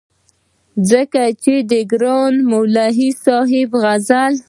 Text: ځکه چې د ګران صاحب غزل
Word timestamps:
ځکه 0.89 1.23
چې 1.43 1.53
د 1.69 1.73
ګران 1.91 2.33
صاحب 3.25 3.69
غزل 3.83 4.33